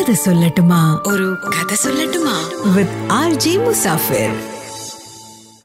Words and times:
കഥ 0.00 0.12
സൊല്ലട്ടുമാ. 0.12 1.00
ഒരു 1.06 1.36
കഥ 1.48 1.74
സൊല്ലട്ടുമാ. 1.74 2.50
വിത്ത് 2.76 3.12
ആർ 3.12 3.40
ജി 3.40 3.56
മുസാഫിർ 3.56 4.36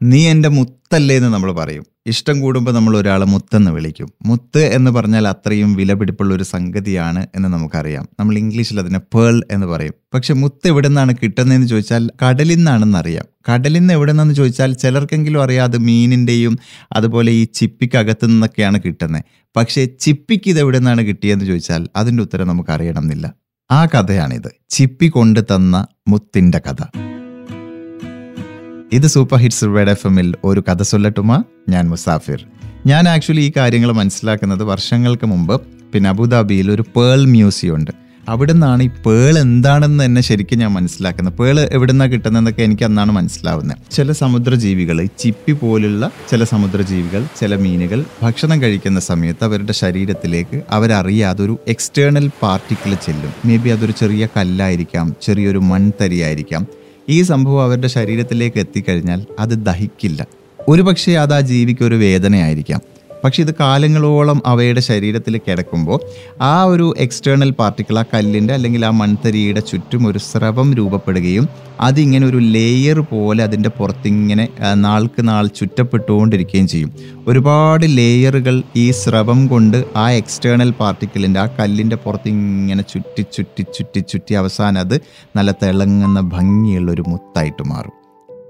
നീ 0.04 0.28
എന്റെ 0.28 0.50
മുത്തല്ലേ 0.50 1.18
എന്ന് 1.18 1.34
നമ്മൾ 1.34 1.52
പറയും. 1.52 1.86
ഇഷ്ടം 2.08 2.40
കൂടുമ്പോൾ 2.40 2.72
നമ്മൾ 2.72 2.98
ഒരാളെ 2.98 3.26
മുത്തെന്ന് 3.26 3.72
വിളിക്കും. 3.72 4.14
മുത്ത് 4.26 4.58
എന്ന് 4.58 4.92
പറഞ്ഞാൽ 4.92 5.28
അത്രയും 5.28 5.76
വിലപിടിപ്പുള്ള 5.76 6.36
ഒരു 6.36 6.44
സംഗതിയാണ് 6.44 7.28
എന്ന് 7.36 7.50
നമുക്കറിയാം. 7.50 8.10
നമ്മൾ 8.20 8.38
ഇംഗ്ലീഷിൽ 8.38 8.80
അതിനെ 8.80 9.00
പേൾ 9.00 9.44
എന്ന് 9.52 9.68
പറയും. 9.68 9.94
പക്ഷെ 10.14 10.34
മുത്ത് 10.34 10.68
എവിടെ 10.68 10.88
നിന്നാണ് 10.88 11.16
കിട്ടുന്നതെന്ന് 11.24 11.68
ചോദിച്ചാൽ 11.68 12.10
കടലിൽ 12.26 12.56
നിന്നാണെന്ന് 12.56 12.98
അറിയാം. 12.98 13.26
കടലിൽ 13.54 13.80
നിന്ന് 13.80 13.94
എവിടെ 13.94 14.12
നിന്നെന്ന് 14.12 14.36
ചോദിച്ചാൽ 14.36 14.74
ചിലർക്കെങ്കിലും 14.74 15.44
അറിയാം 15.44 15.64
അത് 15.64 15.78
മീനിന്റെയും 15.78 16.60
അതുപോലെ 16.92 17.32
ഈ 17.32 17.44
ചിപ്പിക്കകത്തു 17.44 18.26
നിന്നൊക്കെയാണ് 18.26 18.80
കിട്ടുന്നത്. 18.86 19.24
പക്ഷേ 19.58 19.86
ചിപ്പിക്ക് 19.86 20.50
ഇത് 20.50 20.60
എവിടെ 20.60 20.78
നിന്നാണ് 20.78 21.02
കിട്ടിയതെന്ന് 21.02 21.46
ചോദിച്ചാൽ 21.46 21.88
അതിന്റെ 21.96 22.24
ഉത്തരം 22.24 22.48
നമുക്ക് 22.48 22.70
അറിയണമെന്നില്ല 22.70 23.45
ആ 23.72 23.86
കഥയാണിത്. 23.86 24.56
ചിപ്പി 24.70 25.06
കൊണ്ട് 25.06 25.40
തന്ന 25.44 25.88
മുത്തിന്റെ 26.08 26.60
കഥ. 26.60 26.84
ഇത് 28.92 29.08
സൂപ്പർ 29.08 29.38
ഹിറ്റ്സ് 29.38 29.64
റെഡ് 29.64 29.90
എഫ് 29.90 30.08
എമ്മിൽ 30.08 30.36
ഒരു 30.44 30.64
കഥ 30.70 30.82
സൊല്ലട്ടുമാ 30.82 31.44
ഞാൻ 31.70 31.90
മുസാഫിർ. 31.90 32.46
ഞാൻ 32.86 33.10
ആക്ച്വലി 33.10 33.42
ഈ 33.42 33.52
കാര്യങ്ങൾ 33.58 33.92
മനസ്സിലാക്കുന്നത് 33.92 34.64
വർഷങ്ങൾക്ക് 34.64 35.28
മുമ്പ് 35.28 35.62
പിന്നെ 35.94 36.10
അബുദാബിയിൽ 36.10 36.72
ഒരു 36.72 36.82
പേൾ 36.82 37.26
മ്യൂസിയം 37.26 37.76
ഉണ്ട്. 37.76 37.92
അവിടെ 38.30 38.54
നിന്നാണ് 38.54 38.84
ഈ 38.84 38.88
പേൾ 38.88 39.38
എന്താണെന്ന് 39.40 40.06
തന്നെ 40.06 40.22
ശരിക്കും 40.22 40.60
ഞാൻ 40.60 40.72
മനസ്സിലാക്കുന്നത്. 40.72 41.34
പേൾ 41.34 41.60
എവിടെ 41.60 41.92
നിന്നാണ് 41.92 42.12
കിട്ടുന്നതെന്നൊക്കെ 42.12 42.62
എനിക്ക് 42.62 42.84
അന്നാണ് 42.84 43.12
മനസ്സിലാവുന്നത്. 43.12 43.78
ചില 43.92 44.12
സമുദ്രജീവികൾ 44.12 45.08
ചിപ്പി 45.20 45.52
പോലുള്ള 45.52 46.12
ചില 46.32 46.44
സമുദ്രജീവികൾ 46.44 47.26
ചില 47.40 47.56
മീനുകൾ 47.56 48.06
ഭക്ഷണം 48.24 48.62
കഴിക്കുന്ന 48.62 49.00
സമയത്ത് 49.00 49.44
അവരുടെ 49.44 49.72
ശരീരത്തിലേക്ക് 49.72 50.62
അവരറിയാതെ 50.70 51.44
ഒരു 51.44 51.60
എക്സ്റ്റേണൽ 51.68 52.30
പാർട്ടിക്കിൾ 52.42 52.94
ചെല്ലും. 52.94 53.32
മേ 53.46 53.58
ബി 53.58 53.70
അതൊരു 53.70 53.92
ചെറിയ 53.92 54.28
കല്ലായിരിക്കാം 54.38 55.16
ചെറിയൊരു 55.22 55.58
മൺതരിയായിരിക്കാം. 55.58 56.68
ഈ 57.10 57.22
സംഭവം 57.22 57.64
അവരുടെ 57.64 57.88
ശരീരത്തിലേക്ക് 57.88 58.58
എത്തിക്കഴിഞ്ഞാൽ 58.58 59.26
അത് 59.40 59.50
ദഹിക്കില്ല. 59.50 60.28
ഒരുപക്ഷെ 60.68 61.12
അത് 61.12 61.34
ആ 61.34 61.40
ജീവിക്ക് 61.40 61.84
ഒരു 61.84 61.96
വേദനയായിരിക്കാം. 61.96 62.82
പക്ഷെ 63.24 63.44
ഇത് 63.44 63.56
കാലങ്ങളോളം 63.60 64.42
അവയുടെ 64.46 64.80
ശരീരത്തിൽ 64.80 65.38
കിടക്കുമ്പോൾ 65.38 66.00
ആ 66.42 66.64
ഒരു 66.64 66.94
എക്സ്റ്റേണൽ 66.98 67.52
പാർട്ടിക്കിൾ 67.52 68.00
ആ 68.00 68.04
കല്ലിന്റെ 68.14 68.54
അല്ലെങ്കിൽ 68.54 68.86
ആ 68.86 68.90
മൺതരിയുടെ 68.90 69.60
ചുറ്റും 69.60 70.08
ഒരു 70.08 70.18
സ്രവം 70.18 70.74
രൂപപ്പെടുകയും 70.74 71.50
അതിങ്ങനെ 71.80 72.28
ഒരു 72.28 72.38
ലെയർ 72.38 73.00
പോലെ 73.00 73.44
അതിന്റെ 73.44 73.70
പുറത്തിങ്ങനെ 73.70 74.50
നാൾക്ക് 74.74 75.28
നാൾ 75.28 75.48
ചുറ്റപ്പെട്ടുകൊണ്ടിരിക്കുകയും 75.48 76.68
ചെയ്യും. 76.68 76.94
ഒരുപാട് 77.28 77.86
ലെയറുകൾ 77.98 78.64
ഈ 78.76 78.92
സ്രവം 78.92 79.48
കൊണ്ട് 79.48 79.84
ആ 79.96 80.10
എക്സ്റ്റേണൽ 80.10 80.72
പാർട്ടിക്കിളിന്റെ 80.72 81.40
ആ 81.40 81.46
കല്ലിന്റെ 81.46 81.96
പുറത്തിങ്ങനെ 81.96 82.82
ചുറ്റി 82.82 83.22
ചുറ്റി 83.22 83.62
ചുറ്റി 83.62 84.00
ചുറ്റി 84.00 84.34
അവസാനം 84.34 84.80
അത് 84.80 85.02
നല്ല 85.36 85.52
തിളങ്ങുന്ന 85.52 86.22
ഭംഗിയുള്ള 86.22 86.92
ഒരു 86.92 87.04
മുത്തായിട്ട് 87.08 87.64
മാറും. 87.64 87.92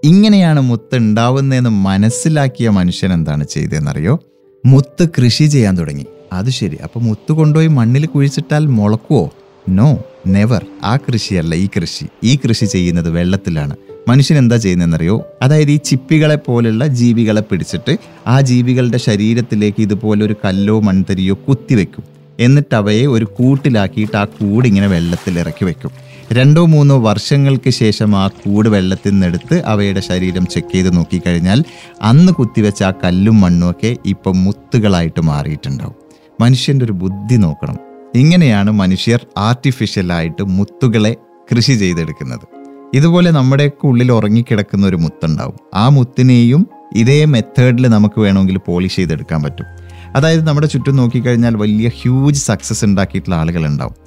ഇങ്ങനെയാണ് 0.03 0.61
മുത്ത് 0.61 0.95
ഉണ്ടാവുന്നതെന്ന് 0.95 1.69
മനസ്സിലാക്കിയ 1.69 2.69
മനുഷ്യൻ 2.69 3.13
എന്താണ് 3.13 3.43
ചെയ്തതെന്നറിയോ? 3.43 4.19
മുത്ത് 4.65 5.09
കൃഷി 5.17 5.45
ചെയ്യാൻ 5.45 5.77
തുടങ്ങി. 5.77 6.05
അത് 6.33 6.49
ശരി. 6.49 6.75
അപ്പൊ 6.75 6.99
മുത്ത് 6.99 7.31
കൊണ്ടുപോയി 7.31 7.67
മണ്ണിൽ 7.67 8.05
കുഴിച്ചിട്ടാൽ 8.05 8.65
മുളക്കുവോ? 8.65 9.31
നോ 9.69 9.99
നെവർ 10.27 10.65
ആ 10.83 10.97
കൃഷിയല്ല 10.97 11.55
ഈ 11.55 11.67
കൃഷി. 11.67 12.05
ഈ 12.23 12.35
കൃഷി 12.35 12.65
ചെയ്യുന്നത് 12.65 13.09
വെള്ളത്തിലാണ്. 13.09 13.75
മനുഷ്യൻ 14.07 14.37
എന്താ 14.37 14.57
ചെയ്യുന്നതെന്നറിയോ? 14.57 15.25
അതായത് 15.41 15.71
ഈ 15.71 15.75
ചിപ്പികളെ 15.75 16.35
പോലുള്ള 16.35 16.87
ജീവികളെ 16.87 17.41
പിടിച്ചിട്ട് 17.41 17.97
ആ 18.27 18.41
ജീവികളുടെ 18.41 18.97
ശരീരത്തിലേക്ക് 18.97 19.81
ഇതുപോലെ 19.81 20.25
ഒരു 20.25 20.35
കല്ലോ 20.45 20.79
മൺതരിയോ 20.79 21.37
കുത്തിവെക്കും. 21.47 22.03
എന്നിട്ട് 22.39 22.75
അവയെ 22.75 23.05
ഒരു 23.05 23.25
കൂട്ടിലാക്കിയിട്ട് 23.25 24.17
ആ 24.17 24.25
കൂടിങ്ങനെ 24.25 24.87
വെള്ളത്തിൽ 24.87 25.39
ഇറക്കി 25.39 25.65
വെക്കും. 25.65 25.91
രണ്ടോ 26.31 26.65
മൂന്നോ 26.65 26.99
വർഷങ്ങൾക്ക് 26.99 27.69
ശേഷം 27.69 28.15
ആ 28.15 28.27
കൂട് 28.27 28.69
വെള്ളത്തിൽ 28.69 29.11
നിന്നെടുത്ത് 29.11 29.63
അവയുടെ 29.65 29.99
ശരീരം 29.99 30.45
ചെക്ക് 30.45 30.73
ചെയ്ത് 30.73 30.97
നോക്കിക്കഴിഞ്ഞാൽ 30.97 31.63
അന്ന് 32.01 32.31
കുത്തിവെച്ച 32.31 32.83
ആ 32.83 32.93
കല്ലും 33.03 33.41
മണ്ണും 33.41 33.69
ഒക്കെ 33.69 33.97
ഇപ്പം 34.05 34.43
മുത്തുകളായിട്ട് 34.43 35.21
മാറിയിട്ടുണ്ടാവും. 35.21 35.95
മനുഷ്യന്റെ 36.41 36.85
ഒരു 36.85 36.91
ബുദ്ധി 36.91 37.35
നോക്കണം. 37.35 37.77
ഇങ്ങനെയാണ് 38.15 38.71
മനുഷ്യർ 38.71 39.25
ആർട്ടിഫിഷ്യലായിട്ട് 39.37 40.43
മുത്തുകളെ 40.43 41.15
കൃഷി 41.51 41.73
ചെയ്തെടുക്കുന്നത്. 41.73 42.47
ഇതുപോലെ 42.93 43.31
നമ്മുടെയൊക്കെ 43.31 43.87
ഉള്ളിൽ 43.87 44.11
ഉറങ്ങിക്കിടക്കുന്ന 44.11 44.87
ഒരു 44.87 44.95
മുത്തുണ്ടാവും. 44.95 45.55
ആ 45.73 45.89
മുത്തിനെയും 45.89 46.67
ഇതേ 46.95 47.25
മെത്തേഡിൽ 47.25 47.87
നമുക്ക് 47.87 48.19
വേണമെങ്കിൽ 48.19 48.57
പോളിഷ് 48.57 48.95
ചെയ്തെടുക്കാൻ 48.95 49.43
പറ്റും. 49.43 49.65
അതായത് 50.15 50.47
നമ്മുടെ 50.47 50.67
ചുറ്റും 50.67 50.95
നോക്കിക്കഴിഞ്ഞാൽ 50.95 51.55
വലിയ 51.55 51.89
ഹ്യൂജ് 52.01 52.39
സക്സസ് 52.39 52.85
ഉണ്ടാക്കിയിട്ടുള്ള 52.85 53.35
ആളുകളുണ്ടാവും. 53.35 54.05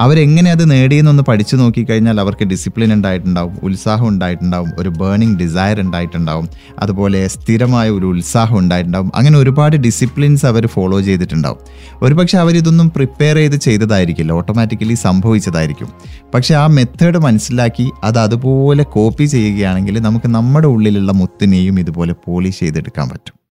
അവരെങ്ങനെ 0.00 0.50
അത് 0.50 0.70
നേടിയെന്നൊന്ന് 0.70 1.22
പഠിച്ചു 1.22 1.56
നോക്കിക്കഴിഞ്ഞാൽ 1.56 2.20
അവർക്ക് 2.20 2.44
ഡിസിപ്ലിൻ 2.44 2.92
ഉണ്ടായിട്ടുണ്ടാവും 2.92 3.54
ഉത്സാഹം 3.62 4.08
ഉണ്ടായിട്ടുണ്ടാവും 4.08 4.70
ഒരു 4.78 4.88
ബേണിംഗ് 4.88 5.38
ഡിസയർ 5.38 5.80
ഉണ്ടായിട്ടുണ്ടാവും 5.80 6.48
അതുപോലെ 6.78 7.28
സ്ഥിരമായ 7.28 7.90
ഒരു 7.90 8.06
ഉത്സാഹം 8.06 8.58
ഉണ്ടായിട്ടുണ്ടാവും. 8.58 9.10
അങ്ങനെ 9.14 9.38
ഒരുപാട് 9.38 9.76
ഡിസിപ്ലിൻസ് 9.76 10.46
അവർ 10.46 10.66
ഫോളോ 10.66 11.00
ചെയ്തിട്ടുണ്ടാവും. 11.00 11.58
ഒരുപക്ഷെ 12.02 12.38
അവരിതൊന്നും 12.38 12.90
പ്രിപ്പയർ 12.90 13.36
ചെയ്ത് 13.36 13.56
ചെയ്തതായിരിക്കില്ല 13.56 14.32
ഓട്ടോമാറ്റിക്കലി 14.32 14.94
സംഭവിച്ചതായിരിക്കും. 14.94 15.90
പക്ഷേ 16.34 16.54
ആ 16.54 16.66
മെത്തേഡ് 16.66 17.18
മനസ്സിലാക്കി 17.18 17.90
അത് 18.04 18.18
അതുപോലെ 18.18 18.82
കോപ്പി 18.82 19.24
ചെയ്യുകയാണെങ്കിൽ 19.24 19.98
നമുക്ക് 20.00 20.28
നമ്മുടെ 20.28 20.66
ഉള്ളിലുള്ള 20.66 21.12
മുത്തിനെയും 21.12 21.80
ഇതുപോലെ 21.80 22.12
പോളിഷ് 22.26 22.60
ചെയ്തെടുക്കാൻ 22.60 23.08
പറ്റും. 23.08 23.39